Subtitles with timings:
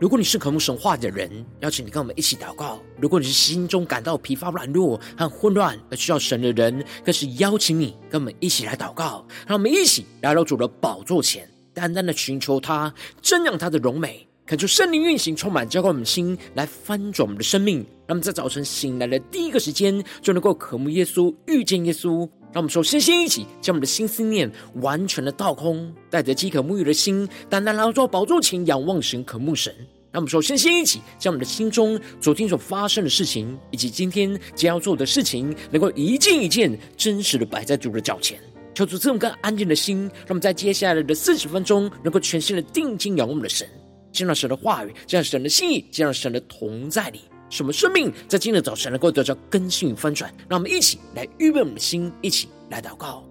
[0.00, 9.22] 如果你是渴慕神话的人，邀请你跟我们一起祷告；如果你是心中感到疲乏、软弱和混乱而需要神的人，更是邀请你跟我们一起来祷告。
[9.46, 12.90] 让我们一起来到主的宝座前，单单的寻求他，
[13.22, 17.80] 瞻仰他的荣美，恳求圣灵运行，充满浇灌我们的心，来翻转我们的生命。
[18.06, 22.26] 让我们在早晨醒来的第一个时间，就能够渴慕耶稣，遇见耶稣。
[22.52, 24.50] 让我们首先先一起将我们的心思念
[24.82, 29.72] 完全的倒空，带着饥渴沐浴的心，单单来到宝座前仰望神、渴慕神。
[30.12, 38.36] 让我们首先先一起将我们的心中昨天所发生的事情，以及今天将要做的事情，能够一件一件真实的摆在主的脚前，
[38.74, 43.68] 求主这么个安静的心，让我们在接下来的四十分钟，能够全心的定睛仰望我们的神，
[44.10, 47.20] 见到神的话语，见到神的心意，见到神的同在里。
[47.50, 50.32] 什么生命在今日早晨能够得到更新与翻转？
[50.48, 53.24] 让我们一起来预备我们的心，一起来祷告。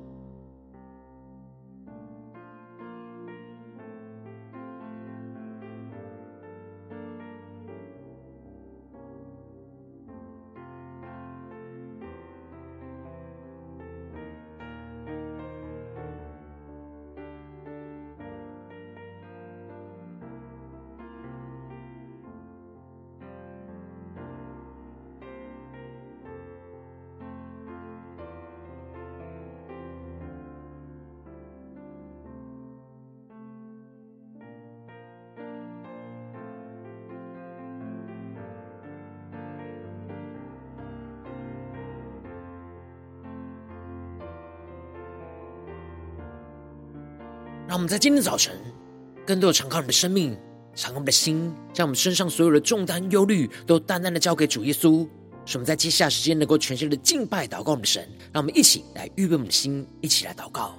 [47.79, 48.53] 我们在今天早晨，
[49.25, 50.37] 更多的敞开我们的生命，
[50.75, 55.07] 敞开我们的心，将我们身上所有的重担、忧虑，都淡淡的交给主耶稣。
[55.45, 58.05] 使我们在接下来时间能够全心的敬拜、祷告我们的神。
[58.33, 60.75] 让我们一起来预备我们的心，一起来祷告。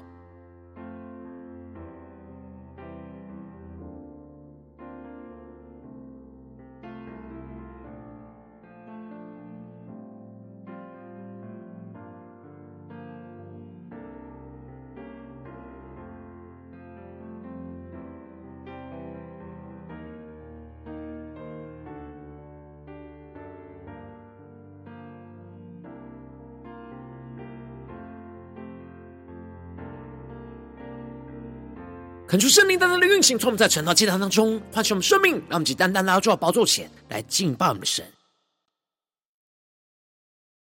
[32.30, 38.06] 恳求圣灵单单的运行，从我们在晨祷祭坛当中唤醒我们生命，让我们以单单来到宝座前来敬拜我们的神。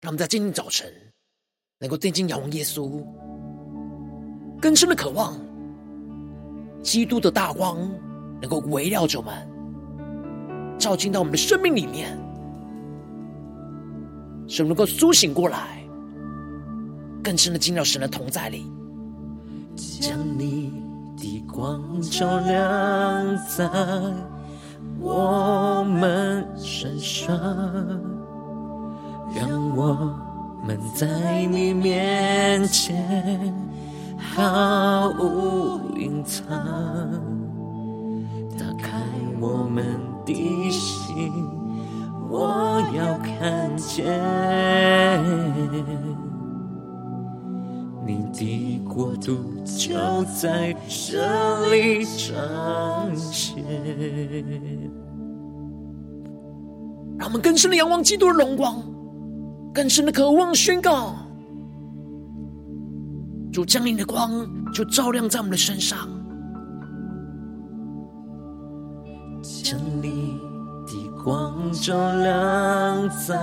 [0.00, 0.88] 让我们在今天早晨
[1.80, 3.04] 能够定睛仰望耶稣，
[4.60, 5.36] 更深的渴望
[6.84, 7.80] 基督的大光
[8.40, 12.16] 能够围绕着我们，照进到我们的生命里面，
[14.46, 15.84] 使我们能够苏醒过来，
[17.24, 18.70] 更深的进到神的同在里，
[20.00, 20.88] 将你。
[21.20, 23.68] 的光照亮在
[24.98, 27.38] 我们身上，
[29.34, 30.14] 让我
[30.66, 33.54] 们在你面前
[34.16, 36.48] 毫无隐藏，
[38.58, 39.02] 打开
[39.38, 39.84] 我们
[40.24, 41.30] 的心，
[42.30, 44.06] 我要看见。
[48.06, 49.38] 你的国度。
[49.64, 49.94] 就
[50.36, 53.64] 在这里彰显，
[57.16, 58.82] 让我们更深的仰望基督的荣光，
[59.72, 61.14] 更深的渴望宣告：
[63.52, 65.98] 主降临的光就照亮在我们的身上，
[69.42, 70.36] 将你
[70.86, 73.38] 的光照亮在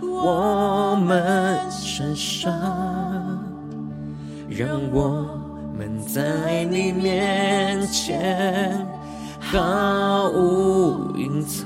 [0.00, 3.09] 我们身上。
[4.50, 5.24] 让我
[5.78, 8.84] 们在你面前
[9.38, 11.64] 毫无隐藏，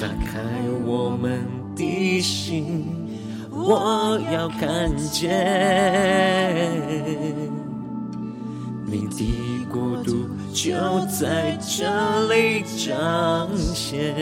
[0.00, 0.40] 打开
[0.84, 1.46] 我们
[1.76, 2.84] 的心，
[3.48, 5.30] 我要看见。
[8.84, 10.74] 你的国度就
[11.06, 14.12] 在这里彰显，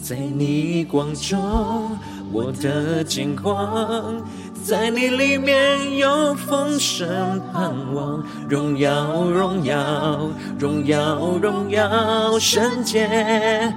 [0.00, 1.98] 在你光中。
[2.32, 4.22] 我的金光，
[4.64, 7.08] 在你里面有丰盛
[7.52, 13.74] 盼望，荣耀荣耀荣耀荣耀圣洁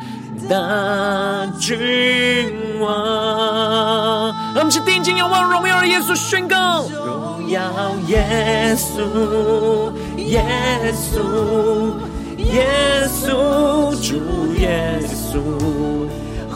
[0.48, 4.32] 大君王。
[4.56, 7.62] 我们是定睛仰望荣耀的耶稣宣告：荣耀
[8.08, 10.46] 耶稣，耶
[10.94, 11.94] 稣，
[12.38, 15.93] 耶稣，主耶稣。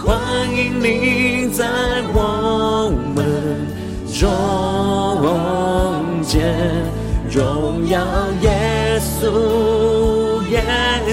[0.08, 0.18] 欢
[0.56, 1.66] 迎你在
[2.14, 3.68] 我们
[4.10, 4.24] 中
[6.24, 6.56] 间，
[7.30, 8.00] 荣耀
[8.42, 10.64] 耶稣，耶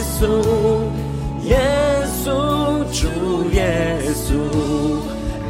[0.00, 0.28] 稣，
[1.42, 1.58] 耶
[2.06, 3.08] 稣，主
[3.50, 4.30] 耶稣，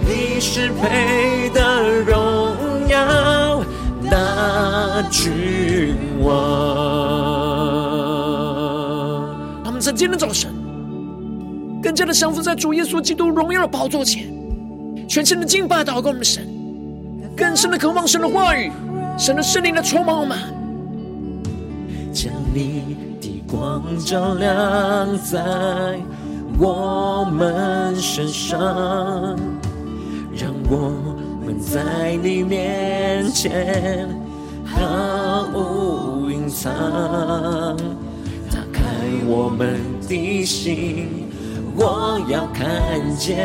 [0.07, 1.61] 你是配得
[2.01, 3.63] 荣耀
[4.11, 6.33] 的君王。
[9.63, 10.51] 他们在今天早晨，
[11.85, 14.33] 更加的降服在主耶稣基督荣耀的宝座前，
[15.07, 16.49] 全心的敬拜祷告我们神，
[17.37, 18.73] 更深的渴望神的话语。
[19.19, 20.39] 神的圣灵的充满我们，
[22.11, 26.01] 将你的光照亮在
[26.59, 28.59] 我们身上，
[30.35, 30.91] 让我
[31.45, 34.09] 们在你面前
[34.65, 36.73] 毫无隐藏。
[38.51, 38.83] 打开
[39.27, 39.79] 我们
[40.09, 41.24] 的心，
[41.77, 42.65] 我要看
[43.17, 43.37] 见。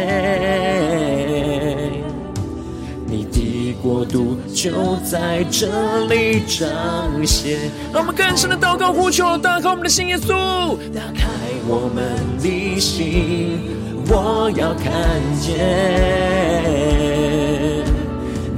[3.12, 7.58] 你的国度就在这里彰显。
[7.92, 11.28] 让我们更深的祷告呼求，打开我们的心，耶稣，打开
[11.68, 12.06] 我们
[12.40, 13.60] 的心，
[14.08, 15.50] 我要看见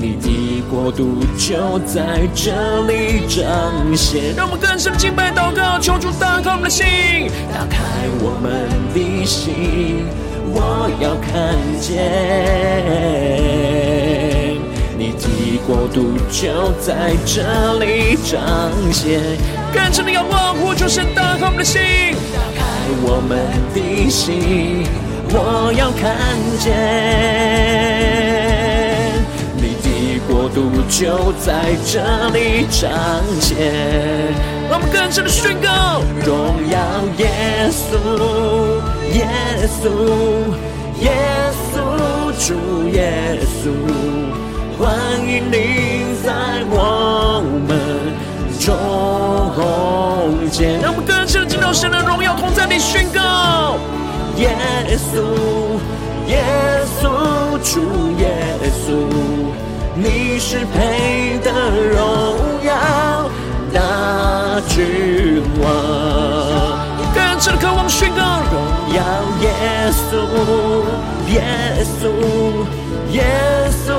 [0.01, 4.33] 你的国度就在这里彰显。
[4.35, 7.77] 让我们更深敬拜祷告，求主打开我们的心，打开
[8.19, 10.07] 我们的心，
[10.47, 11.91] 我要看见。
[14.97, 18.41] 你的国度就在这里彰
[18.91, 19.21] 显，
[19.71, 21.79] 更深的仰望，呼求神打开我们的心，
[22.33, 22.63] 打开
[23.03, 23.37] 我们
[23.75, 24.83] 的心，
[25.29, 26.17] 我要看
[26.57, 28.10] 见
[30.91, 32.01] 就在这
[32.31, 32.91] 里彰
[33.39, 33.55] 显。
[34.69, 36.77] 让我们更深的宣告，荣耀
[37.17, 37.95] 耶稣，
[39.13, 39.25] 耶
[39.71, 39.87] 稣，
[40.99, 41.09] 耶
[41.71, 41.79] 稣，
[42.45, 43.71] 主耶稣。
[44.77, 44.91] 欢
[45.25, 45.55] 迎你
[46.23, 46.27] 在
[46.69, 47.71] 我们
[48.59, 48.67] 中
[50.51, 53.77] 间，让我们更深的进到神的荣耀同在里宣告。
[54.35, 54.57] 耶
[54.97, 55.23] 稣，
[56.27, 56.43] 耶
[56.99, 57.07] 稣，
[57.63, 57.79] 主
[58.19, 58.35] 耶
[58.85, 59.07] 稣，
[60.03, 61.51] 你是配得
[61.91, 62.71] 荣耀
[63.73, 63.79] 大
[64.67, 65.63] 君王。
[67.13, 68.55] 更深的渴望宣告，荣
[68.95, 68.99] 耀
[69.41, 69.45] 耶
[69.91, 70.11] 稣，
[71.31, 71.35] 耶
[71.83, 72.01] 稣。
[73.11, 73.19] 耶
[73.85, 73.91] 稣，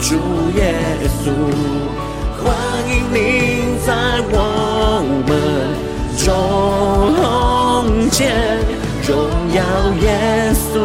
[0.00, 0.14] 主
[0.56, 0.60] 耶
[1.18, 1.24] 稣，
[2.38, 2.44] 欢
[2.88, 3.16] 迎你
[3.84, 3.88] 在
[4.30, 4.36] 我
[5.26, 5.28] 们
[6.16, 6.24] 中
[8.08, 8.20] 间，
[9.04, 9.10] 荣
[9.52, 9.58] 耀
[10.00, 10.06] 耶
[10.54, 10.76] 稣，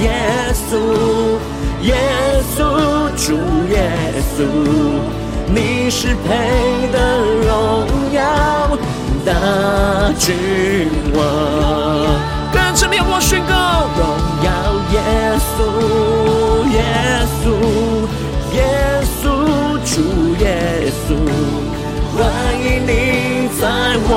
[0.00, 0.04] 耶
[0.56, 0.72] 稣，
[1.82, 2.31] 耶稣，
[3.32, 3.38] 主
[3.70, 3.74] 耶
[4.36, 4.44] 稣，
[5.46, 6.98] 你是配得
[7.46, 7.48] 荣
[8.12, 8.20] 耀
[9.24, 9.32] 大
[10.18, 10.26] 君
[11.14, 11.18] 王。
[12.52, 14.04] 跟着你我宣告，荣
[14.44, 14.48] 耀
[14.92, 15.00] 耶
[15.48, 15.56] 稣。
[16.72, 16.76] 耶
[17.40, 17.44] 稣，
[18.52, 18.60] 耶
[19.22, 19.24] 稣，
[19.86, 19.94] 主
[20.44, 21.08] 耶稣，
[22.14, 22.20] 欢
[22.60, 23.62] 迎你在
[24.10, 24.12] 我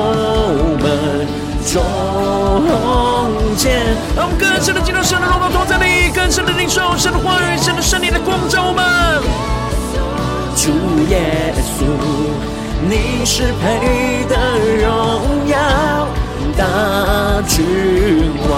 [0.78, 0.84] 们
[1.64, 1.80] 中。
[4.16, 8.84] 让我们更深的进入神的荣耀同在里，更深的领受神的话语，神的圣灵的光照我们。
[10.56, 10.72] 主
[11.10, 11.84] 耶稣，
[12.88, 14.34] 你是配得
[14.82, 16.08] 荣耀
[16.56, 18.50] 大君王。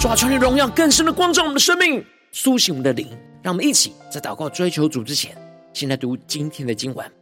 [0.00, 3.08] 主啊，求你荣耀更深的光照我们的生命，苏醒我们的灵，
[3.42, 5.36] 让我们一起在祷告追求主之前，
[5.72, 7.15] 先来读今天的经文。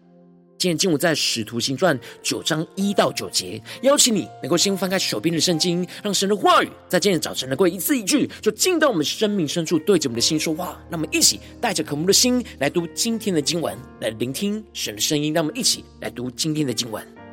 [0.64, 3.62] 今天经文在使徒行传九章一到九节。
[3.83, 10.80] 邀请你能够先翻开手边的圣经，让神的话语在今天早晨能够一字一句，就进到我们生命深处，对着我们的心说话。
[10.88, 15.35] 让我们一起带着渴慕的心来读今天的经文，来聆听神的声音。
[15.35, 17.24] 让我们一起来读今天的经文。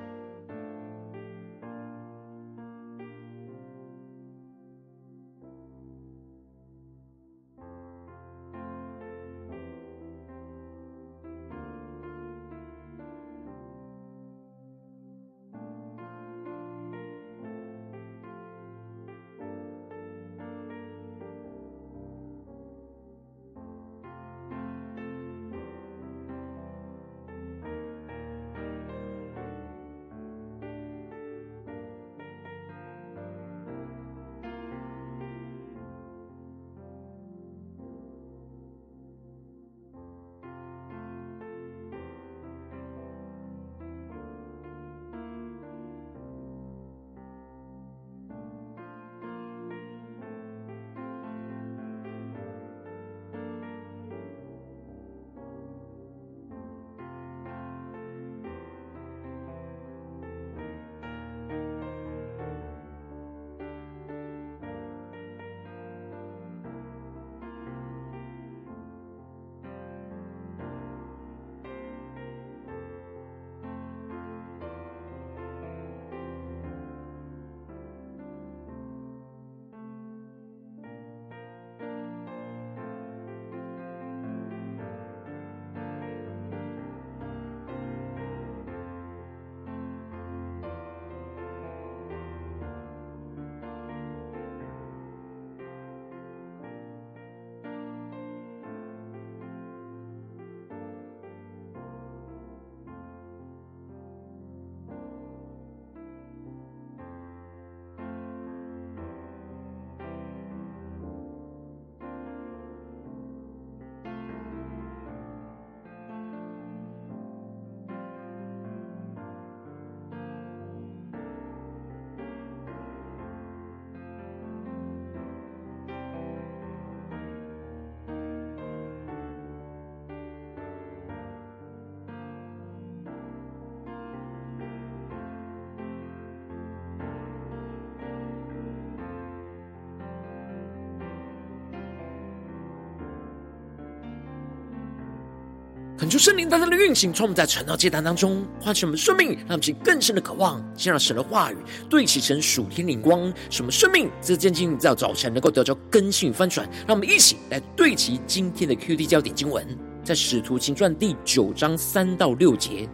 [146.02, 156.68] 恳求圣灵大大的运行，从我们在传道祭坛当中唤醒我们生命，让我们更深的渴望，先让神的话语对齐成属天灵光，什么生命在渐进在早晨能够得着更新与翻转。
[156.88, 159.64] 让我们一起来对齐今天的 QD 焦点经文，
[160.04, 162.90] 在使徒行传第九章三到六节。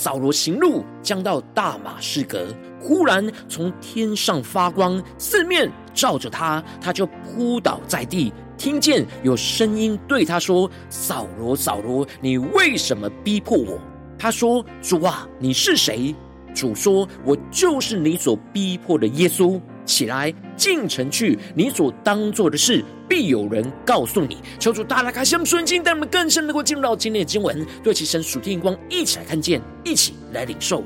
[0.00, 2.46] 扫罗行路将到大马士革，
[2.80, 8.32] 忽然从天上发光，四面照着他，他就扑倒在地。
[8.56, 13.78] 听见有声音对他说：“扫罗，扫罗，你为什么逼迫我？”
[14.18, 16.14] 他说：“主啊，你是谁？”
[16.56, 19.60] 主说：“我就是你所逼迫的耶稣。
[19.84, 30.82] 起来，进城去，你所当做的事，必有人告诉你。”求主大大开箱顺经，带我们更深能够进入到今天的经文，对其神属天光一起来看见，一起来领受。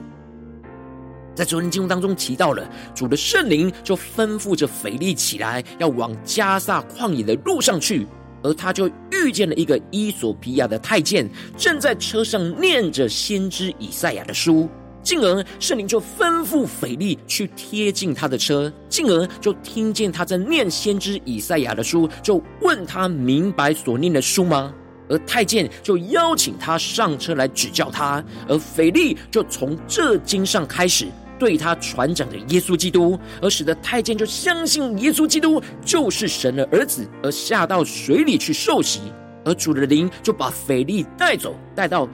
[1.37, 2.65] 在昨天经文当中提到了
[2.95, 8.07] 主的圣灵，就吩咐着腓力起来，要往加萨旷野的路上去，
[8.43, 14.69] 而他就遇见了一个伊索比亚的太监，正在车上念着先知以赛亚的书。
[15.05, 24.75] 进而圣灵就吩咐腓利去贴近他的车，进而就听见他在念先知以赛亚的书，就问他明白所念的书吗？
[25.11, 31.07] 而太监就邀请他上车来指教他，而腓利就从这经上开始。
[31.37, 39.01] 对他传讲的耶稣基督，而使得太监就相信耶稣基督就是神的儿子，而下到水里去受洗。
[39.45, 42.09] 而主的灵就把腓利带走，带到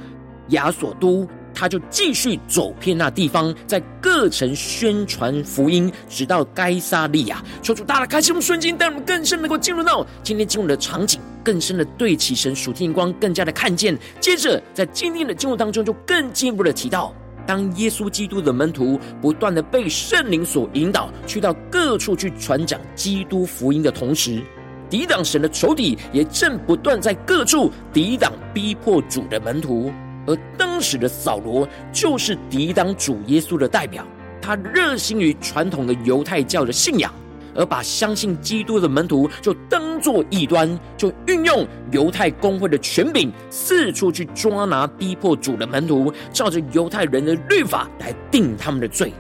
[0.49, 7.43] 亚索都，他就继续走遍那地方，在各城宣传福音，直到该撒利亚。
[7.63, 13.99] 求主大大开启我们瞬间，带我们更深能够进入到今天经文的场景，更深的对齐神属天光，更加的看见。
[14.21, 17.15] 接着在今天的经文当中，就更进一步的提到。
[17.47, 24.41] 当耶稣基督的门徒不断的被圣灵所引导，去到各处去传讲基督福音的同时，
[24.89, 29.91] 抵挡神的仇敌也正不断在各处抵挡逼迫主的门徒。
[30.27, 34.07] 而当时的扫罗就是抵挡主耶稣的代表，
[34.41, 37.13] 他热心于传统的犹太教的信仰。
[37.53, 49.13] 而把相信基督的门徒就当作异端，就运用犹太公会的权柄，四处去抓拿逼迫主的门徒，照着犹太人的律法来定他们的罪。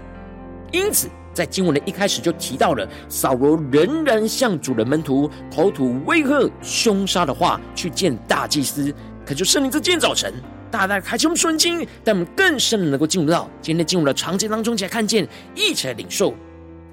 [0.70, 8.94] 因此，在经文的一开始就提到了扫罗仍然向主的门徒口吐威吓、凶杀的话，去见大祭司。
[9.26, 10.32] 可就圣灵在今天早晨，
[10.70, 16.32] 大大开启我们顺经，但我们更深的能够进入到今天进入的场景当中，才看见，一起来领受。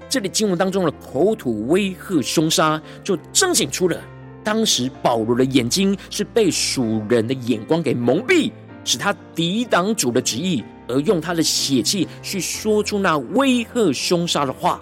[0.08, 4.00] 这里经文当中的口吐威吓、凶杀，就彰显出了
[4.42, 8.50] 当时保罗的眼睛是被属人的眼光给蒙蔽，
[8.84, 14.80] 使他抵挡主的旨意，而用他的血气去说出那威吓、凶杀的话。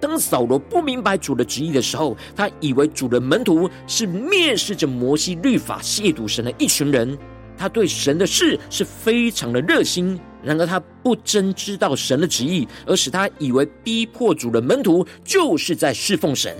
[0.00, 7.18] 当扫罗不明白主的旨意的时候，他以为主的门徒是蔑视着摩西律法、亵渎神的一群人。
[7.56, 16.56] 他对神的事是非常的热心，然而他不真知道神的旨意，而使他以为逼迫主的门徒就是在侍奉神，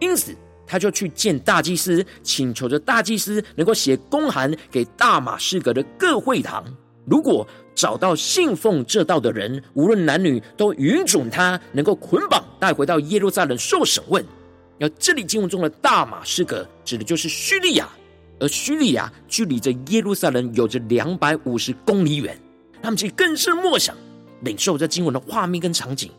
[0.00, 0.34] 因此
[0.66, 6.64] 他就去见大祭司，请求着大祭司能够写公函给大马士革的各会堂，
[7.06, 14.24] 如果找到信奉这道的人，无论男女，都允准他能够捆绑带回到耶路撒冷受审问。
[14.78, 17.88] 而这里经文中的大马士革，指的就是叙利亚。
[18.40, 22.36] 而叙利亚距离着耶路撒冷有着两百五十公里远，
[22.82, 23.94] 他们其实更是默想
[24.42, 26.10] 领受这经文的画面跟场景。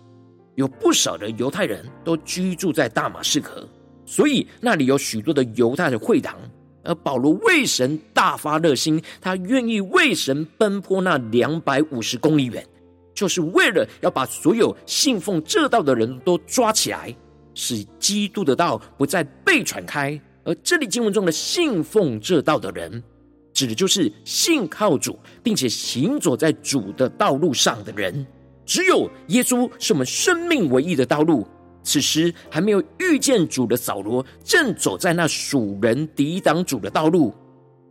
[0.55, 3.67] 有不少的犹太人都居住在大马士革，
[4.05, 6.37] 所以那里有许多的犹太的会堂。
[6.83, 12.65] 而保罗为神大发热心，他愿意为神奔波那两百五十公里远，
[13.13, 17.15] 就是为了要把所有信奉这道的人都抓起来，
[17.53, 20.19] 使基督的道不再被传开。
[20.43, 23.03] 而这里经文中的信奉这道的人，
[23.53, 28.25] 指的就是信靠主，并且行走在主的道路上的人。
[28.65, 31.45] 只有耶稣是我们生命唯一的道路。
[31.83, 37.33] 此时还没有遇见主的扫罗，正走在那属人抵挡主的道路。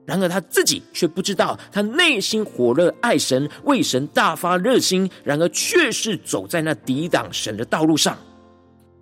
[0.06, 8.16] 然而他自己却不知道，他内心火热爱神，为神大发热心，然而却是走在那抵挡神的道路上。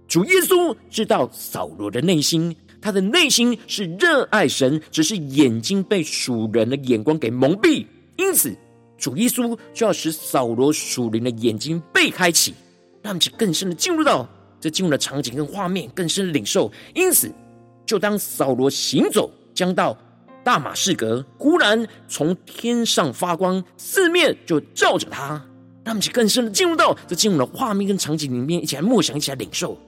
[0.06, 2.56] 主耶稣知道扫罗的内心。
[2.80, 7.84] 他的内心是热爱神，只是眼睛被属人的眼光给蒙蔽，
[8.16, 8.56] 因此
[8.96, 12.54] 主耶稣就要使扫罗属灵的眼睛被开启，
[13.02, 14.28] 让其更深的进入到
[14.60, 16.70] 这进入的场景跟画面，更深的领受。
[16.94, 17.32] 因此，
[17.86, 19.96] 就当扫罗行走将到
[20.44, 25.44] 大马士革，忽然从天上发光，四面就照着他，
[25.84, 29.78] 让其更深的进入到这进入的画面跟场景里面，一起来默想，一起来领受。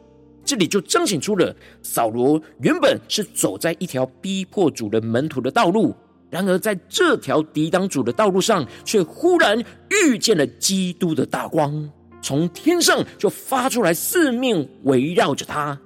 [0.50, 5.95] 这里就彰显出了扫罗原本是走在一条逼迫主的门徒的道路，
[6.28, 9.57] 然而在这条抵挡主的道路上，却忽然
[9.90, 11.88] 遇见了基督的大光，
[12.21, 15.78] 从天上就发出来，四面围绕着他。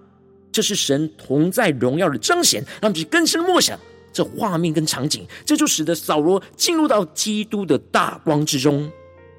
[0.51, 3.79] 这是神同在荣耀的彰显，让其更深默想
[4.15, 8.91] 这画面跟场景，这就使得扫罗进入到基督的大光之中。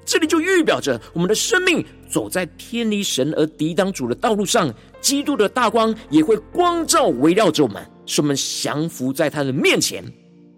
[0.06, 10.04] 这里就预表着我们的生命走在偏离神而抵挡主的道路上，基督的大光也会光照围绕着我们，使我们降服在他的面前。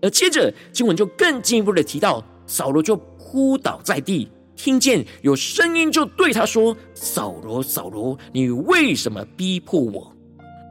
[0.03, 10.13] 而接着经文就更进一步的提到，扫罗就扑倒在地，听见有声音就对他说：“扫罗，扫罗，你为什么逼迫我？”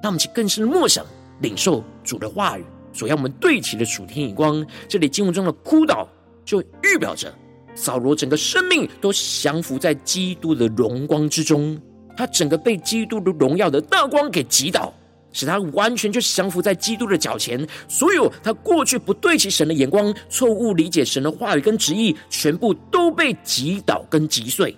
[0.01, 1.03] 那我们去更深默想，
[1.41, 4.65] 领受主的话语，所要我们对齐的属天眼光。
[4.87, 6.07] 这里经文中的扑倒，
[6.45, 7.33] 就预表着。
[7.77, 11.79] 扫罗整个生命都降服在基督的荣光之中，
[12.17, 14.91] 他整个被基督的荣耀的大光给击倒，
[15.31, 17.65] 使他完全就降服在基督的脚前。
[17.87, 24.75] 所有他过去不对齐神的眼光、错误理解神的话语跟旨意，全部都被击倒跟击碎，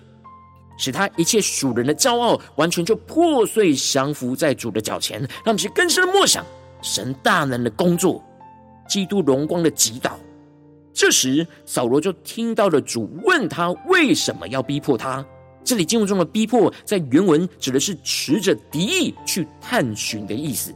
[0.76, 5.18] 使他一切属人的骄傲完全就破碎，降服在主的脚前。
[5.20, 6.44] 让我们去更深的默想
[6.82, 8.22] 神大能的工作，
[8.86, 10.20] 基督荣光的击倒。
[10.92, 15.24] 这时，扫罗就听到了主问他为什么要逼迫他。
[15.62, 20.74] 这里经文中的“逼迫”在原文指的是持着敌意去探寻的意思，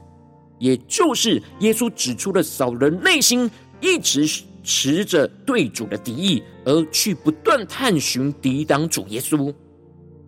[0.58, 3.50] 也就是耶稣指出了扫罗内心
[3.80, 4.26] 一直
[4.62, 9.52] 持着对主的敌意，而去不断探寻抵挡主耶稣。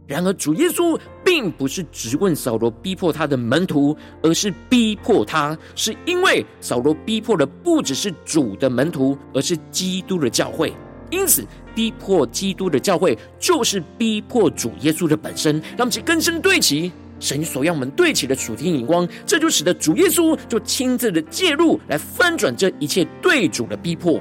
[0.07, 10.73] 然而，主耶稣并不是质问扫罗逼迫他的门徒，而是逼迫他，是因为扫罗逼迫的不只是主的门徒，而是基督的教会。
[11.11, 15.61] 因此，逼迫基督的教会，就是逼迫主耶稣的本身。
[15.77, 24.21] 让我们更深对齐神所要我们对齐的主天眼光，这就使得主耶稣就亲自的介入，来翻转这一切对主的逼迫。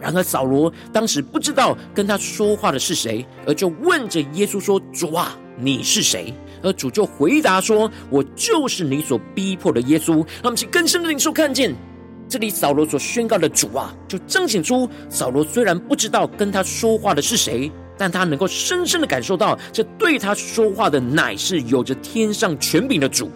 [0.00, 6.32] 然而扫罗当时不知道跟他说话的是谁，而就问着耶稣说：“主啊，你是谁？”
[6.62, 11.74] 而主就回答说：“我就是你所逼迫的耶稣。”让我们去更深的领受看见，
[12.28, 23.30] 这里扫罗所宣告的主啊，就彰显出扫罗虽然不知道跟他说话的是谁，但他能够深深的感受到，这对他说话的乃是有着天上权柄的主。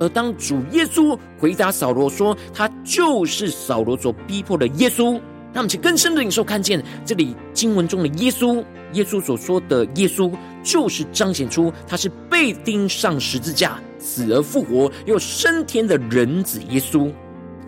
[0.00, 5.18] 而当主耶稣回答扫罗说：“他就是扫罗所逼迫的耶稣。”
[5.54, 8.62] 让我们更深的领受，看见这里经文中的耶稣，
[8.92, 10.30] 耶稣所说的耶稣，
[10.64, 17.10] 就是彰显出他是被钉上十字架、死而复活又升天的人子耶稣。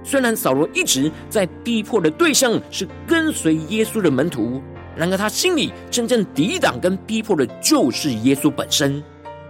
[0.02, 4.60] 虽然扫罗一直在逼迫的对象是跟随耶稣的门徒，
[4.96, 9.02] 然而他心里真正抵挡跟逼迫的就是耶稣本身。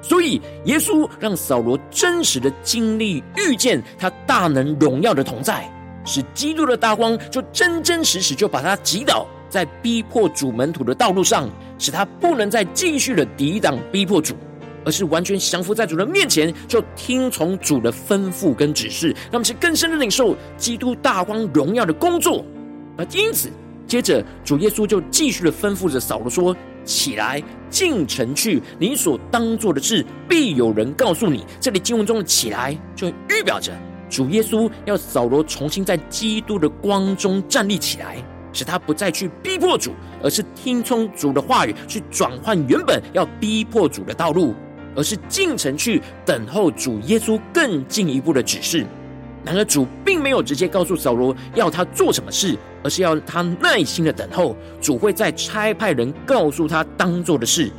[0.03, 5.69] 所以耶稣让扫罗真实的经历遇见他大能荣耀的同在。
[6.07, 14.35] 使基督的大光就真真实实就把他击倒在逼迫主门徒的道路上，使他不能再继续的抵挡逼迫主，
[14.85, 22.45] 而是完全降服在主的面前，就听从主的吩咐跟指示，让我们去更深的领受基督大光荣耀的工作。
[22.97, 23.51] 而因此，
[23.87, 33.73] 接着主耶稣就继续的吩咐着扫罗说：“起来，进城去，你所当做的事必有人告诉你。”这里经文中的“起来”就预表着。
[34.09, 38.17] 主耶稣要扫罗重新在基督的光中站立起来，
[38.53, 39.93] 使他不再去逼迫主，
[40.23, 44.55] 而是听从主的话语，去转换原本要逼迫主的道路，
[44.95, 48.87] 而是进城去等候主耶稣更进一步的指示。
[49.45, 57.71] 然而，主并没有直接告诉扫罗要他做什么事，而是要他耐心的等候，主会再差派人告诉他当做的事。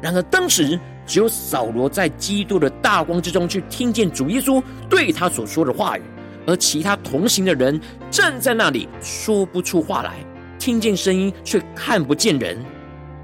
[0.00, 0.78] 然而，当时。
[1.06, 6.02] 只有扫罗在基督的大光之中去听见主耶稣对他所说的话语，
[6.46, 10.14] 而其他同行的人站在那里说不出话来，
[10.58, 12.58] 听见声音却看不见人。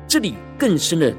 [0.07, 1.13] 这里更深的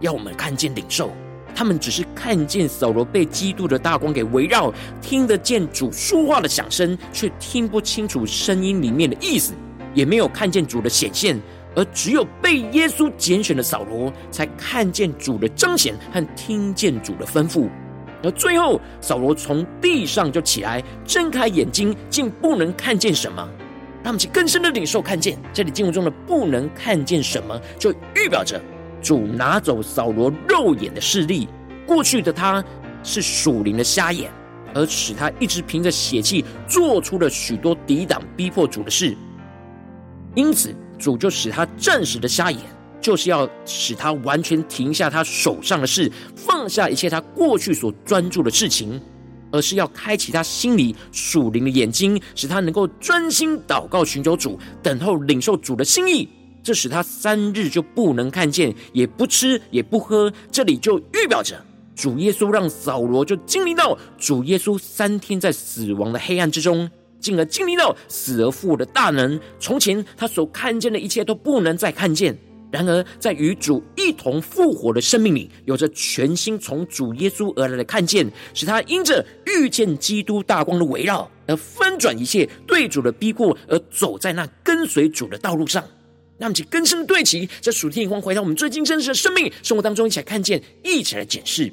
[0.00, 1.10] 要我们看见领受，
[1.54, 9.52] 他们只是看见扫罗被基督的大光给围绕，听得见主说话的响声，却听不清楚声音里面的意思，
[9.94, 11.40] 也没有看见主的显现。
[11.76, 17.68] 而只有被耶稣拣选的扫罗，才看见主的彰显和听见主的吩咐。
[18.22, 23.46] 而最后，扫罗从地上就起来，睁开眼睛，竟不能看见什么。
[24.02, 28.58] 让我们去更深的领受，看见这里经文中的“不能看见什么”，就预表着
[29.02, 31.46] 主拿走扫罗肉眼的视力。
[31.86, 32.64] 过去的他
[33.02, 34.30] 是属灵的瞎眼，
[34.74, 39.14] 而使他一直凭着血气做出了许多抵挡逼迫主的事。
[40.34, 40.74] 因此。
[40.98, 42.60] 主就使他暂时的瞎眼，
[43.00, 49.00] 就是要使他完全停下他手上的事，放下一切他过去所专注的事情。
[49.52, 56.28] 而是要开启他心里属灵的眼睛，使他能够专心祷告，寻求主，等候领受主的心意。
[56.64, 60.30] 这使他三日就不能看见，也不吃，也不喝。
[60.50, 69.38] 这里就预表着主耶稣让扫罗就经历到主耶稣三天在死亡的黑暗之中，进而经历到死而复活的大能。
[69.58, 72.36] 从前他所看见的一切都不能再看见。
[72.72, 85.82] 然而，在与主一同复活的生命里，有着全新从主耶稣而来的看见，使他因着遇见基督大光的围绕，而翻转一切对主的逼迫，而走在那跟随主的道路上。
[86.38, 91.72] 让我们去更深对齐，在属天眼光回到我们最近真实的生命生活当中，一起来看见，一起来检视。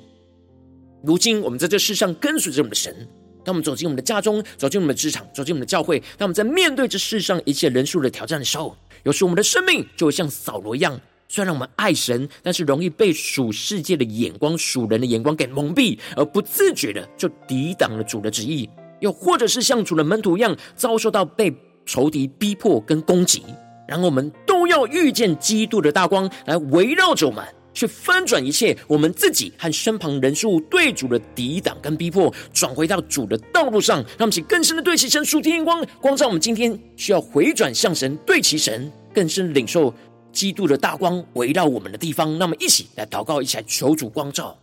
[1.04, 2.96] 如今我们在这世上跟随着我们的神，
[3.44, 18.68] 当我们走进我们的家中，走进我们的职场，走进我们的教会，当我们在面对这世上一切人数的挑战的时候，有时我们的生命就会像扫罗一样，虽然我们爱神，但是容易被属世界的眼光、属人的眼光给蒙蔽，而不自觉的就抵挡了主的旨意；
[19.02, 21.54] 又或者是像主的门徒一样，遭受到被
[21.86, 23.44] 仇敌逼迫跟攻击。
[23.86, 33.98] 然后我们都要遇见基督的大光来围绕着我们，去翻转一切我们自己和身旁人数对主的抵挡跟逼迫，转回到主的道路上。
[33.98, 39.94] 让我们起更深的对齐神属天光，光照我们今天需要回转向神，对齐神，更深领受
[40.32, 42.38] 基督的大光围绕我们的地方。
[42.38, 44.58] 那么一起来祷告，一起来求主光照。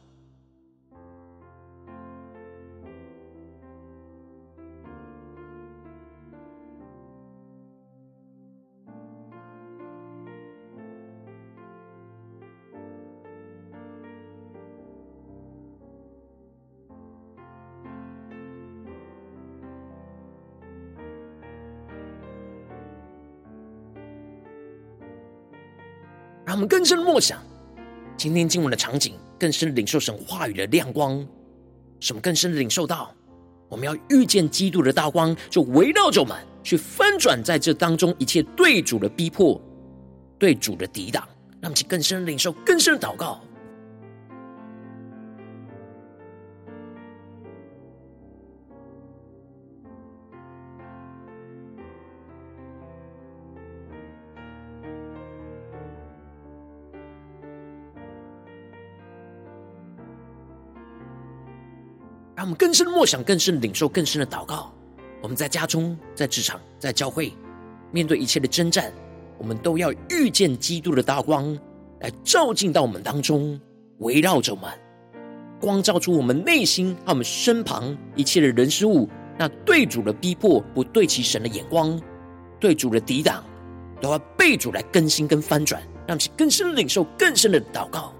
[26.60, 27.42] 我们更深的默想
[28.18, 31.26] 今天经文的场景，更深领受神话语的亮光。
[32.00, 33.14] 什么更深的领受到？
[33.70, 39.58] 我们要遇见基督的大光，就围绕着我们去翻转在这当中一切对主的逼迫、
[40.38, 41.26] 对主的抵挡。
[41.62, 43.40] 让其更深领受，更深的祷告。
[62.50, 64.72] 们更深的默想，更深领受，更深的祷告。
[65.22, 67.32] 我们在家中、在职场、在教会，
[67.92, 68.92] 面对一切的征战，
[69.38, 71.56] 我们都要遇见基督的大光，
[72.00, 73.60] 来照进到我们当中，
[73.98, 74.68] 围绕着我们，
[75.60, 79.08] 光照出我们内心和我们身旁一切的人事物。
[79.38, 81.98] 那对主的逼迫，不对齐神的眼光，
[82.58, 83.44] 对主的抵挡，
[84.00, 88.12] 都要被主来更新跟翻转，让其更深领受，更深的祷告。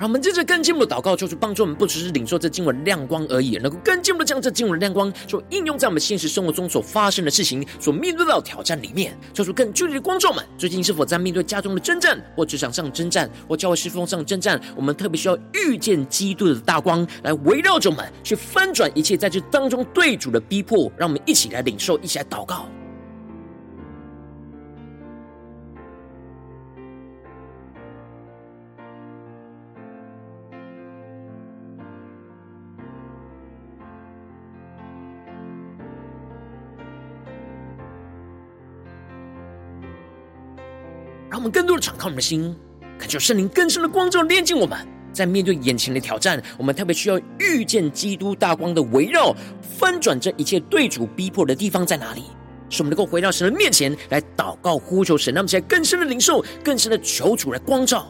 [0.00, 10.42] 让我们接着更进一步的祷告，就是帮助我们不只是领受这经文的亮光而已，能够更进一步的将这经文的亮光，所应用在我们现实生活中所发生的事情、所面对到的挑战里面，做出更具体的光照们。
[10.56, 14.58] 最近是否在面对家中的征战，或职场上征战，或教会侍奉上征战？
[14.74, 20.90] 我们特别需要遇见基督的大光来围绕着我们，去翻转一切在这当中对主的逼迫。
[20.96, 22.66] 让我们一起来领受，一起来祷告。
[41.30, 42.54] 让我们更多的敞开我们的心，
[42.98, 44.76] 恳求圣灵更深的光照炼净我们。
[45.12, 52.24] 在面对眼前的挑战，我们特别需要遇见基督大光的围绕，翻转这一切对主逼迫的地方在哪里？
[52.68, 58.06] 使我们能够回到神的面前来祷告呼求神，让我们在更深的灵受，更深的求主来光照。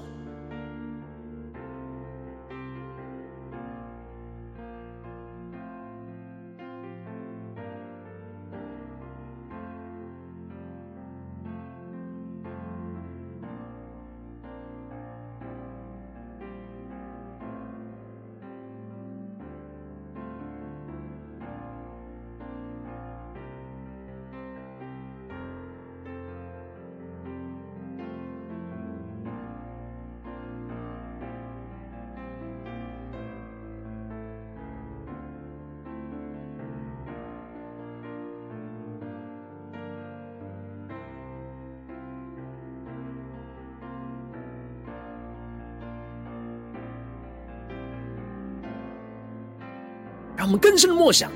[50.51, 51.31] 我们更深的默想，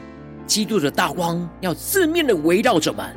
[0.45, 3.15] 基督的大光要四面的围绕着我们。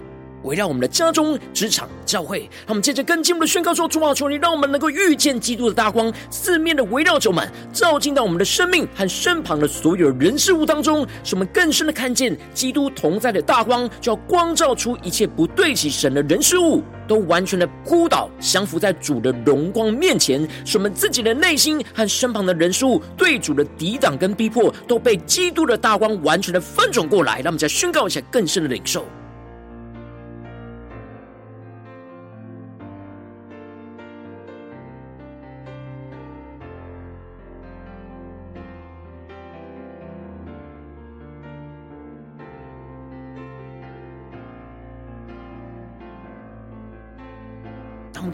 [0.47, 27.41] 围绕我们的家中、职场、教会，让我们接着跟进我们的宣告说：主啊，求你让我们能够遇见基督的大光，四面的围绕着我们，照进到我们的生命和身旁的所有人事物当中，使我们更深的看见基督同在的大光，就要光照出一切不对齐神的人事物，都完全的扑倒，降服在主的荣光面前，使我们自己的内心和身旁的人事物对主的抵挡跟逼迫，都被基督的大光完全的翻转过来。
[27.41, 29.05] 让我们再宣告一下更深的领受。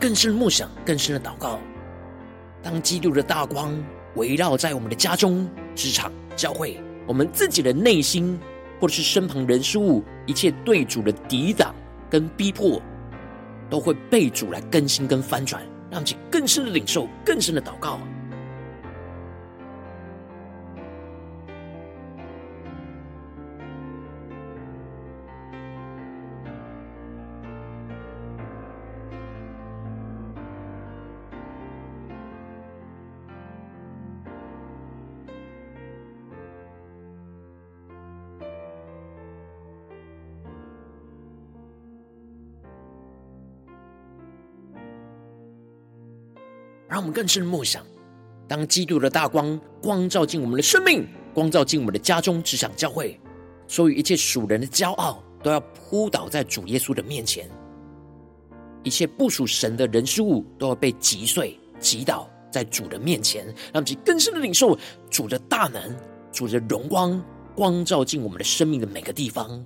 [0.04, 1.58] 更深的梦想，更深的祷告。
[2.62, 3.74] 当基督的大光
[4.16, 8.38] 围绕在我们的家中、职场、教会，我们自己的内心，
[8.82, 11.74] 或者是身旁人事物，一切对主的抵挡
[12.10, 12.82] 跟逼迫，
[13.70, 17.98] 都会被主来更新跟翻转，让其更深的领受，更深的祷告。
[46.94, 47.84] 让我们更深的默想，
[48.48, 53.20] 当基督的大光光照进我们的生命，光照进我们的家中、职场、教会，
[53.68, 57.50] 所有一切属人的骄傲都要扑倒在主耶稣的面前，
[58.84, 64.78] 一切不属神的人事物都要被击碎、击倒在主的面前，让我们更深的领受
[65.10, 65.82] 主的大能、
[66.32, 67.20] 主的荣光
[67.56, 69.66] 光照进我们的生命的每个地方。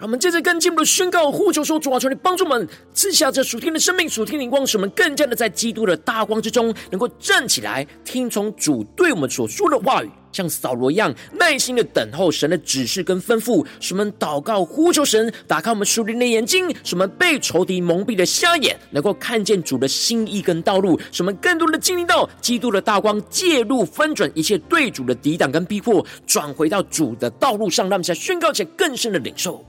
[0.00, 13.66] 我们接着跟进我的宣告，呼求说：“主啊，求你帮助我们赐下这属天的生命、属天灵光，使我们更加的在基督的大光之中，能够站起来，听从主对我们所说的话语，像扫罗一样耐心的等候神的指示跟吩咐。
[13.80, 20.96] 使我们祷告呼求神，打开我们属灵的眼睛，使我们被仇敌蒙蔽的瞎眼，能够看见主的心意跟道路。
[21.10, 29.64] 使我们更多的经历到基督的大光介入翻转一切对主的抵挡跟逼迫，转回到主的道路上，让我们在宣告起来更深的领受。”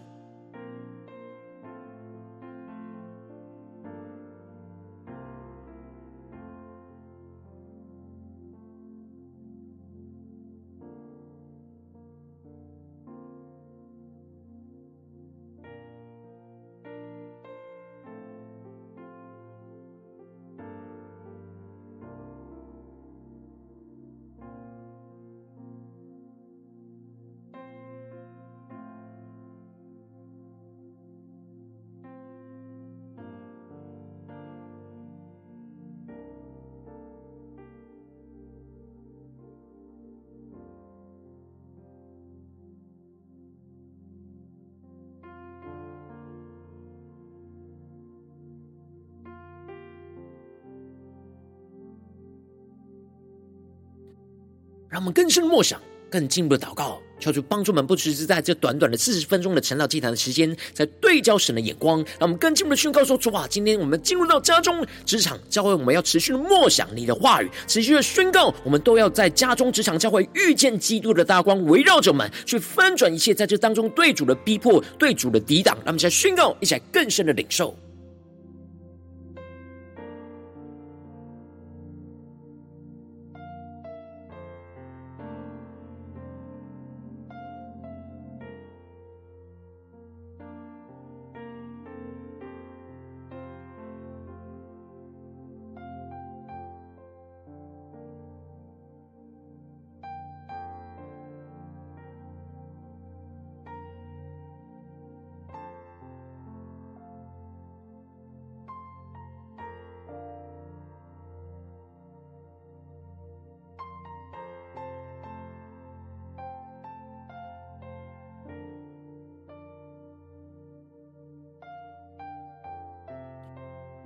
[54.89, 61.99] 让我们更深的默想，更进一步的祷告，求主帮助我们，不只是在这短短的四十分钟的晨祷祭坛的时间，在对焦神的眼光。
[62.17, 75.75] 让我们更进一步的宣告说：主啊，今天我们进入到家中、职场、教会，我们要持续的默想你的话语，持续的宣告，我们都要在家中、职场、教会遇见基督的大光围绕着我们，去翻转一切在这当中对主的逼迫、对主的抵挡。
[75.77, 77.77] 让我们再宣告，一起来更深的领受。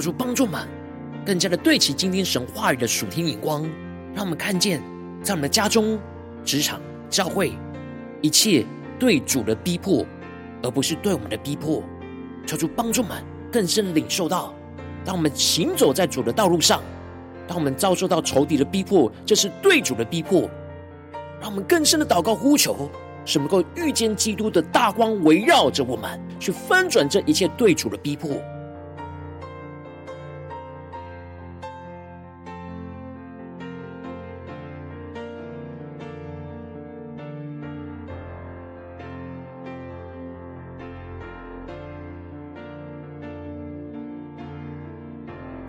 [0.00, 0.66] 求主帮助我们，
[1.26, 3.62] 更加的对齐今天神话语的属天眼光，
[4.14, 4.82] 让我们看见
[5.22, 6.00] 在我们的家中、
[6.42, 7.52] 职场、教会
[8.22, 8.64] 一切
[8.98, 10.06] 对主的逼迫，
[10.62, 11.82] 而不是对我们的逼迫。
[12.46, 14.54] 求主帮助我们更深领受到，
[15.04, 16.80] 当我们行走在主的道路上，
[17.46, 20.48] 当我们遭受到仇敌的逼迫，这是对主的逼迫。
[21.42, 22.90] 让我们更深的祷告呼求，
[23.26, 28.30] 使能够遇见基督的大光围绕着我们，去翻转这一切对主的逼迫。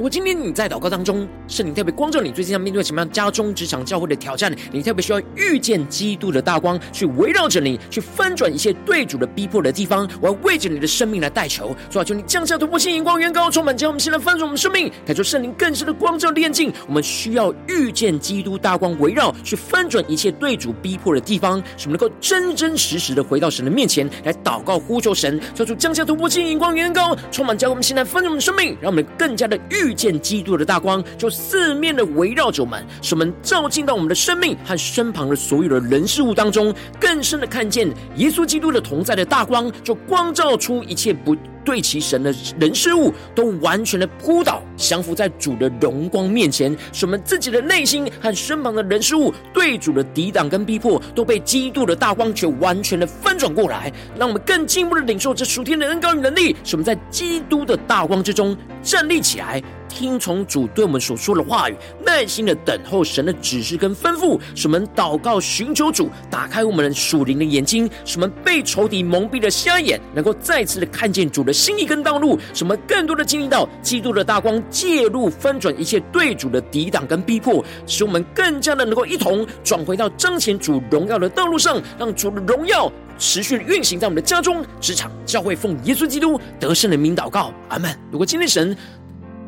[0.02, 4.52] 如果今天你在祷告当中，圣灵特别光照你，最近要面对什么样家中、职场、教会的挑战？
[4.72, 10.10] 你特别需要遇见基督的大光，去围绕着你，去翻转一切对主的逼迫的地方。
[10.20, 16.74] 我要为着你的生命来代求，主啊，求你降下突破性荧光，远高充满，将我们现在翻转我们生命，感受圣灵更深的光照炼净。
[16.88, 29.91] 我们需要遇见基督大光围绕，去翻转一切对主逼迫的地方，使我们能够真真实实的回到神的面前来祷告呼求神，求主降下突破性荧光，远高充满，将我们现在翻转我们生命，让我们更加的遇。
[29.94, 59.62] 见基督的大光，就四面的围绕着我们，使我们照进到我们的生命和身旁的所有的人事物当中，更深的看见耶稣基督的同在的大光，就光照出一切不对齐神的人事物，都完全的扑倒，降服在主的荣光面前，使我们自己的内心和身旁的人事物对主的抵挡跟逼迫，都被基督的大光却完全的翻转过来，让我们更进一步的领受这属天的恩膏与能力，使我们在基督的大光之中站立起来。
[59.92, 61.76] 听从主对我们所说的话语，
[62.06, 87.94] 耐心的等候神的指示跟吩咐，使我们祷告寻求主，打开我们的属灵的眼睛，使我们被仇敌蒙蔽的瞎眼，能够再次的看见主的心意跟道路，使我们更多的经历到基督的大光介入翻转一切对主的抵挡跟逼迫，使我们更加的能够一同转回到彰显主荣耀的道路上，让主的荣耀持续运行在我们的家中、职场、教会，奉耶稣基督得胜的名祷告，阿门。
[88.10, 88.76] 如果今天神。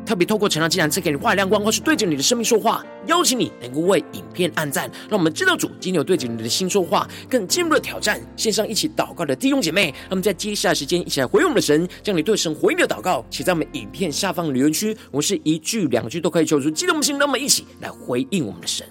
[0.04, 8.20] 特别透过晨祷祭坛赐给你画亮光，或是对着你的生命说话，邀请你能够为影片按赞，让我们知道主今天有对着你的心说话，更进一步的挑战。
[8.36, 18.86] 线上一起祷告的弟兄姐妹，那么在接下来时间一起来回应我们的神，将你对神回应的祷告写在我们影片下方留言区，我们是一句两句都可以求出激动的心，那么一起来回应我们的神。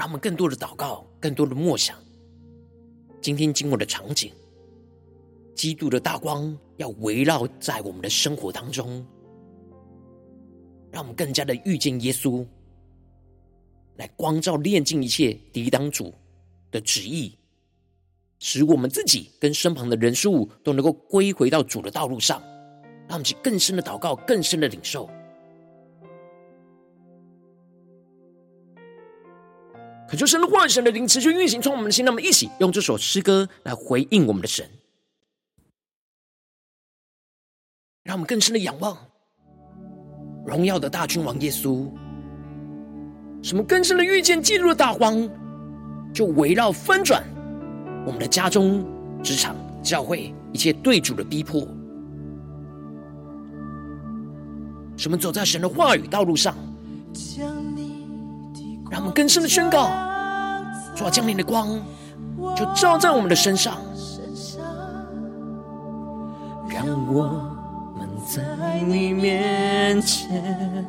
[0.00, 1.94] 让我们更多的祷告，更多的默想。
[3.20, 4.32] 今天经过的场景，
[5.54, 9.06] 基督的大光要围绕在我们的生活当中，
[10.90, 12.46] 让我们更加的遇见耶稣，
[13.96, 16.14] 来光照炼净一切抵挡主
[16.70, 17.36] 的旨意，
[18.38, 22.40] 使我们自己跟身旁的人事物都能够归回到主的道路上。
[23.06, 25.10] 让我们去更深的祷告，更深的领受。
[30.10, 34.68] 可就神的话语、神的灵持续运行，从我们的心，那么一起用这首诗歌来回应我们的神，
[38.02, 38.98] 让我们更深的仰望
[40.44, 41.88] 荣耀的大君王耶稣。
[43.40, 45.30] 什么更深的遇见进入的大光，
[46.12, 47.22] 就围绕翻转
[48.04, 48.84] 我们的家中、
[49.22, 51.68] 职场、教会一切对主的逼迫。
[54.96, 56.56] 什么走在神的话语道路上。
[58.90, 59.88] 让我们更深的宣告，
[60.96, 61.68] 主啊，将你的光
[62.56, 63.76] 就照在我们的身上，
[66.68, 67.22] 让我
[67.96, 70.84] 们在你面前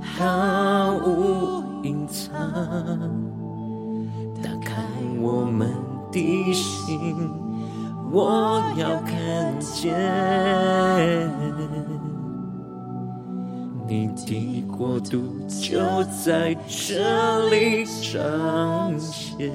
[0.00, 2.32] 毫无隐藏，
[4.42, 4.82] 打开
[5.20, 5.70] 我们
[6.10, 7.30] 的心，
[8.10, 9.92] 我要看见。
[13.88, 15.78] 你的国度就
[16.24, 19.50] 在这里彰显。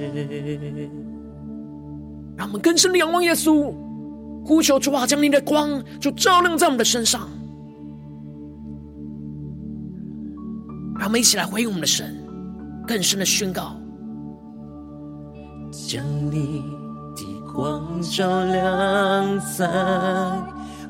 [2.36, 3.74] 让我们更深的仰望耶稣，
[4.44, 7.28] 呼求主啊，将你的光就照亮在我们的身上。
[10.98, 12.16] 让我们一起来回应我们的神，
[12.86, 13.76] 更深的宣告：
[15.70, 16.62] 将你
[17.16, 19.68] 的光照亮在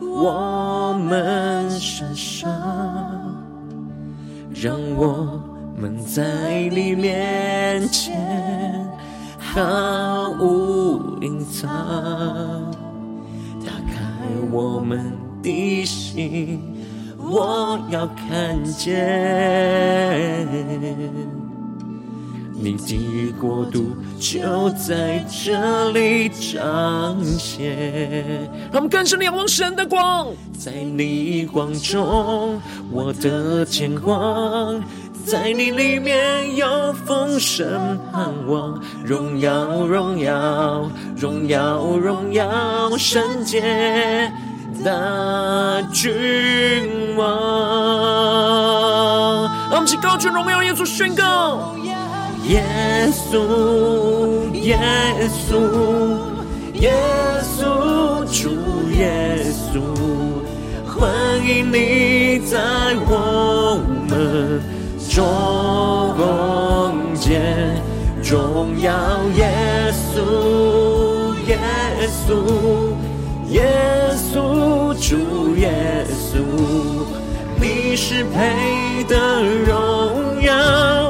[0.00, 3.31] 我们身上。
[4.62, 5.42] 让我
[5.76, 8.88] 们在你面前
[9.36, 11.68] 毫无隐藏，
[13.66, 13.98] 打开
[14.52, 15.10] 我们
[15.42, 16.60] 的心，
[17.18, 19.02] 我要看见。
[22.62, 28.48] 你的国度就在这里彰显。
[28.70, 34.80] 让我们更深的仰望神的光，在你光中，我的见光，
[35.26, 44.32] 在你里面有丰盛盼望，荣耀荣耀荣耀荣耀圣洁
[44.84, 46.06] 的君
[47.16, 47.26] 王。
[49.68, 51.74] 让我们起高举荣耀耶稣宣告。
[52.48, 52.62] 耶
[53.12, 54.76] 稣，耶
[55.30, 55.50] 稣，
[56.74, 56.92] 耶
[57.42, 57.62] 稣，
[58.26, 59.80] 主耶稣，
[60.84, 61.00] 欢
[61.46, 62.58] 迎你在
[63.06, 63.78] 我
[64.08, 64.60] 们
[65.08, 65.14] 中
[67.14, 67.80] 间，
[68.22, 68.92] 荣耀
[69.36, 71.58] 耶稣，耶
[72.26, 72.30] 稣，
[73.50, 73.62] 耶
[74.16, 76.34] 稣，主耶稣，
[77.60, 79.14] 你是配得
[79.64, 81.01] 荣耀。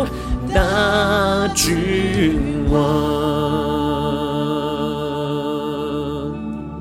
[0.92, 2.76] 大君王，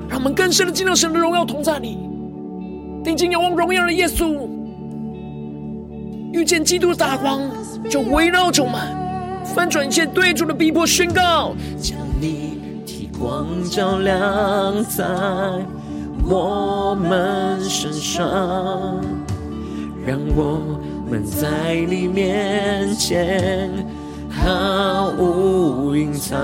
[0.06, 1.96] 让我们更深的进入神的荣耀同在里，
[3.02, 4.46] 定睛仰望荣耀的耶稣，
[6.30, 7.40] 遇见基督的大光，
[7.88, 8.82] 就围绕着我们，
[9.46, 15.06] 翻转一切对主的逼迫，宣告，将你的光照亮在
[16.28, 18.28] 我们身上，
[20.04, 20.78] 让我们。
[21.24, 23.70] 在你面前
[24.32, 26.38] 毫无隐藏，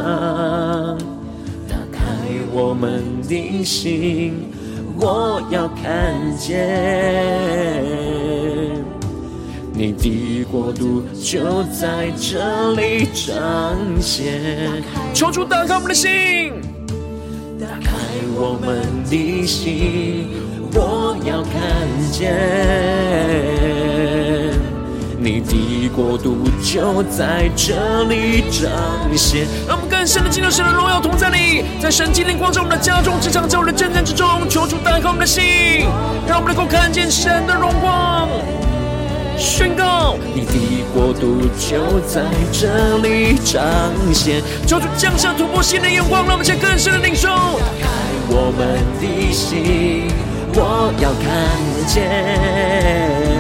[1.69, 2.01] 打开
[2.53, 4.53] 我们的心，
[5.01, 6.55] 我要看见
[9.73, 14.83] 你的国度就在这里彰显。
[15.15, 16.53] 求主打开我们的心，
[17.59, 17.93] 打开
[18.37, 20.29] 我们的心，
[20.75, 21.53] 我要看
[22.13, 23.78] 见。
[25.21, 28.71] 你的国度就在这里彰
[29.17, 35.43] 显，让我们更深的进入神的荣耀同在里，在神基灵光照我们的家中、职场、在我们的征战之中，求主打开我们的心，
[36.25, 38.29] 让我们能够看见神的荣光。
[39.37, 43.61] 宣告，你的国度就在这里彰
[44.15, 47.29] 显，求主降下突破性的眼光，让我们先更深的领受。
[47.29, 47.89] 打开
[48.29, 50.07] 我们的心，
[50.55, 51.27] 我要看
[51.89, 53.38] 见。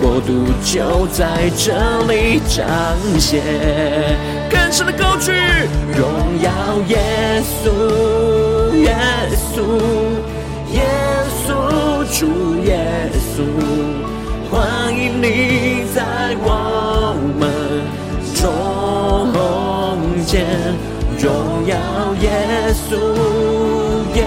[0.00, 1.72] 国度就在这
[2.06, 2.64] 里彰
[3.18, 3.42] 显，
[4.50, 5.32] 更深的高举，
[5.96, 6.50] 荣耀
[6.88, 7.70] 耶稣，
[8.76, 8.94] 耶
[9.54, 9.62] 稣，
[10.72, 10.82] 耶
[11.46, 11.48] 稣，
[12.18, 12.26] 主
[12.64, 13.42] 耶稣，
[14.50, 16.04] 欢迎你在
[16.44, 17.42] 我们
[18.34, 18.36] 中
[20.26, 20.44] 间，
[21.18, 21.24] 荣
[21.66, 21.74] 耀
[22.20, 22.26] 耶
[22.88, 22.92] 稣，
[24.14, 24.26] 耶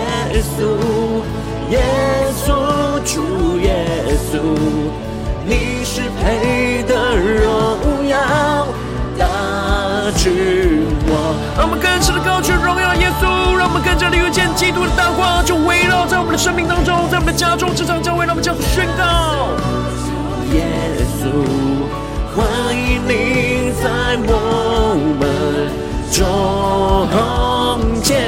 [0.57, 0.59] 稣，
[1.69, 1.77] 耶
[2.43, 2.47] 稣，
[3.05, 3.67] 主耶
[4.31, 4.33] 稣。
[5.91, 8.15] 是配得荣耀
[9.17, 9.25] 大
[10.15, 19.49] 君王，让我们更深的高举荣耀耶稣，让我们更加的遇见基督的大光，就围绕在我们的生命当中，在我们的家中、职场、教会，让我们这样宣告：
[20.53, 20.61] 耶
[21.17, 21.33] 稣，
[22.37, 23.89] 欢迎你在
[24.29, 25.73] 我们
[26.13, 26.21] 中
[28.03, 28.21] 间，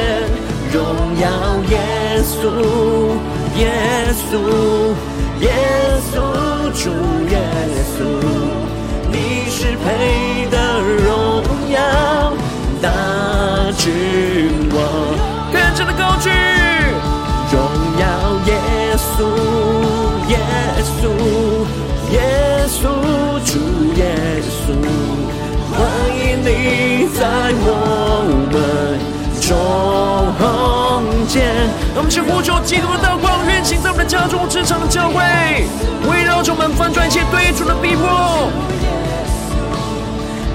[0.74, 0.82] 荣
[1.22, 1.30] 耀
[1.70, 1.78] 耶
[2.26, 2.42] 稣，
[3.56, 3.70] 耶
[4.18, 4.34] 稣，
[5.42, 5.54] 耶
[6.12, 6.41] 稣。
[6.74, 6.90] 主
[7.30, 7.38] 耶
[7.92, 8.00] 稣，
[9.12, 11.78] 你是配得荣耀
[12.82, 12.90] 大
[13.78, 13.92] 君
[14.74, 14.80] 王，
[15.52, 16.30] 更加的高举，
[17.52, 17.60] 荣
[18.00, 18.04] 耀
[18.48, 18.50] 耶
[18.96, 19.20] 稣，
[20.30, 20.40] 耶
[20.82, 21.04] 稣，
[22.14, 22.16] 耶
[22.68, 22.80] 稣，
[23.46, 23.52] 主
[23.98, 24.02] 耶
[24.42, 24.66] 稣，
[25.76, 25.78] 欢
[26.18, 26.48] 迎你
[27.14, 27.20] 在
[27.66, 27.68] 我
[28.50, 28.56] 们
[29.42, 30.21] 中。
[31.32, 31.56] 间。
[31.96, 35.24] 让我们去呼求基督的光，运行在我们的家中、职场教会。
[36.10, 38.50] 围绕着我们翻转一切对主的逼迫，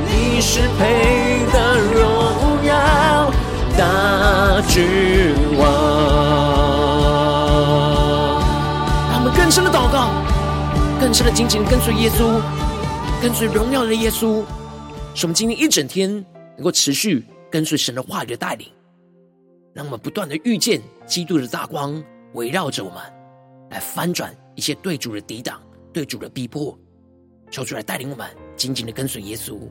[0.05, 3.31] 你是配得荣耀
[3.79, 5.65] 大君王。
[9.09, 10.11] 让我们更深的祷告，
[11.01, 12.41] 更深的紧紧跟随耶稣，
[13.23, 14.43] 跟随荣耀的耶稣，
[15.15, 16.11] 使我们今天一整天
[16.57, 18.67] 能够持续跟随神的话语的带领，
[19.77, 22.03] 让我们不断的遇见基督的大光
[22.33, 22.99] 围绕着我们，
[23.69, 24.35] 来翻转。
[24.55, 25.61] 一切对主的抵挡，
[25.93, 26.75] 对主的逼迫，
[27.51, 29.69] 求主来带领我们紧紧的跟随耶稣。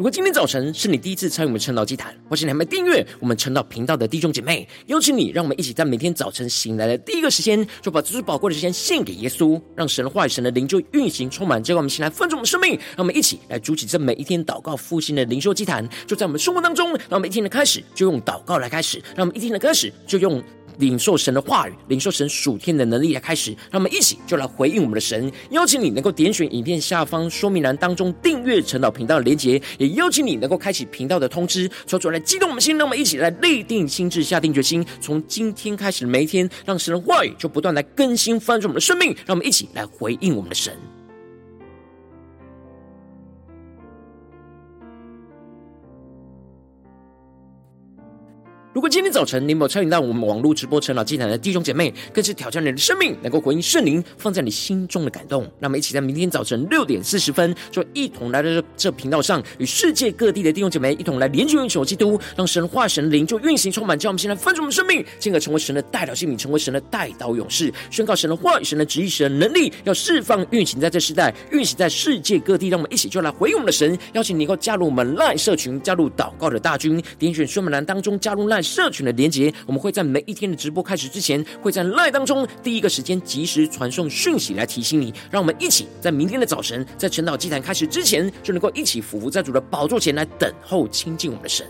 [0.00, 20.42] 如果今天早晨是你第一次参与我们晨祷祭坛，或是你还没订阅我们晨祷频道的弟兄姐妹，邀请你，让我们一起在每天早晨醒来的第一个时间，就把最宝贵的时间献给耶稣，让神的话语、神的灵就运行充满，结果我们醒来分盛我们生命，让我们一起来筑起这每一天祷告复兴的灵修祭坛，就在我们生活当中，让我们一天的开始就用祷告来开始，让我们一天的开始就用。
[20.80, 25.30] 领受神的话语，领受神属天的能力来开始，让我们一起就来回应我们的神。
[25.50, 40.99] 邀请你能够点选影片下方说明栏当中订阅晨祷频道的连结，也邀请你能够开启频道的通知，说出来激动我们心，让我们一起来立定心志，下定决心，从今天开始的每一天，让神的话语就不断来更新翻转我们的生命，让我们一起来回应我们的神。
[48.72, 55.44] 如果今天早晨你没有参与到我们网络直播晨祷祭坛的弟兄姐妹，更是挑战你的生命，能够回应圣灵放在你心中的感动。
[55.58, 72.68] 那么，一起在明天早晨六点四十分，就一同来到这这频道上，与世界各地的弟兄姐妹一同来连接运行基督，让神化神灵就运行充满，叫我们现在分盛我们生命，进而成为神的代表性命，成为神的代祷勇士，宣告神的话语、神的旨意、神的能力，要释放运行在这时代，运行在世界各地。
[72.68, 85.12] 让我们一起就来回应我们的神，邀请你能够加入我们 LINE 社群，加入祷告的大军，点选说明栏当中加入赖社群的连结，我们会在每一天的直播开始之前，会在 live 当中第一个时间及时传送讯息来提醒你。
[85.30, 91.66] 让我们一起在明天的早晨，在晨岛祭坛开始之前，就能够一起俯伏在主的宝座前来等候亲近我们的神。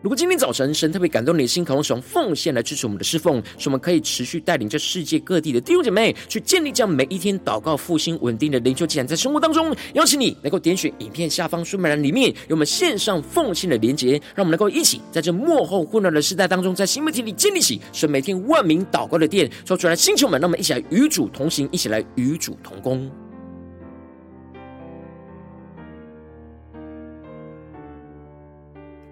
[0.00, 23.10] 如果今天早晨神特别感动你的心，渴望使用奉献来支持我们的侍奉，使我们可以持续带领这世界各地的弟兄姐妹去建立这样每一天祷告复兴稳定的灵修祭坛，在生活当中，邀请你能够点选影片下方说明栏里面有我们线上奉献的连结，让我们能够一起在这幕后混乱的时代当中，在新媒体里建立起神每天万名祷告的殿，说出来，星球们，让我们一起来与主同行，一起来与主同工。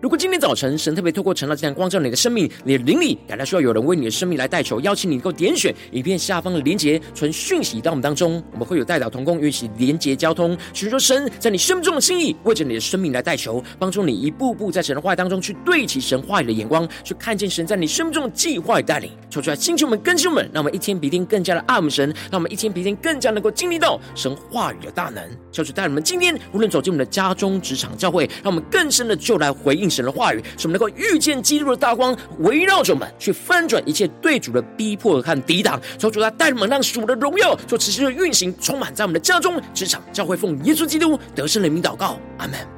[0.06, 19.10] 如果今天早晨神特别透过晨祷祭坛光照你的生命，你的灵里感到需要有人为你的生命来代求，邀请你能够点选影片下方的连结，传讯息到我们当中，我们会有代祷同工与其连结交通，寻求神在你生命中的心意，为着你的生命来代求，帮助你一步步在神的话语当中去对齐神话语的眼光，去看见神在你生命中的计划与带领。
[19.28, 25.20] 求出来，星球们、更新们，让我们一天比一天更加的爱我们神，让我们一天比一天更加能够经历到神话语的大能。
[25.50, 29.90] 求主带领我们今天无论走进我们的家中、职场、教会，让我们更深的就来回应。
[29.96, 35.80] 神的话语，使我们能够遇见基督的大光围绕着我们，去翻转一切对主的逼迫和抵挡。
[35.98, 42.75] 求主来带领我们，让主的荣耀就持续的运行，充满在我们的家中、职场、教会，奉耶稣基督得胜的名祷告，阿门。